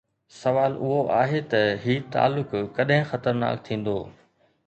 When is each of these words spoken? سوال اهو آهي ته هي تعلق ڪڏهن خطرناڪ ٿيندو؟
سوال 0.43 0.73
اهو 0.83 0.99
آهي 1.21 1.41
ته 1.51 1.61
هي 1.83 1.95
تعلق 2.15 2.57
ڪڏهن 2.77 3.07
خطرناڪ 3.11 3.63
ٿيندو؟ 3.67 3.97